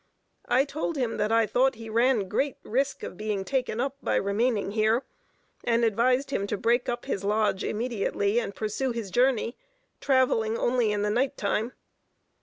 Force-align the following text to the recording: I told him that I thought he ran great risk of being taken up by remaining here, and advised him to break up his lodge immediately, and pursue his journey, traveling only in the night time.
I 0.47 0.65
told 0.65 0.97
him 0.97 1.17
that 1.17 1.31
I 1.31 1.45
thought 1.45 1.75
he 1.75 1.87
ran 1.87 2.27
great 2.27 2.57
risk 2.63 3.03
of 3.03 3.17
being 3.17 3.45
taken 3.45 3.79
up 3.79 3.97
by 4.01 4.15
remaining 4.15 4.71
here, 4.71 5.03
and 5.63 5.85
advised 5.85 6.31
him 6.31 6.47
to 6.47 6.57
break 6.57 6.89
up 6.89 7.05
his 7.05 7.23
lodge 7.23 7.63
immediately, 7.63 8.39
and 8.39 8.55
pursue 8.55 8.89
his 8.93 9.11
journey, 9.11 9.55
traveling 9.99 10.57
only 10.57 10.91
in 10.91 11.03
the 11.03 11.11
night 11.11 11.37
time. 11.37 11.73